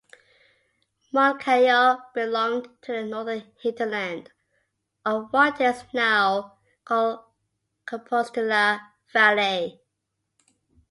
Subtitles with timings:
[1.13, 4.31] Monkayo belonged to the northern hinterland
[5.05, 7.23] of what is now called
[7.85, 8.81] Compostela
[9.13, 9.79] Valley.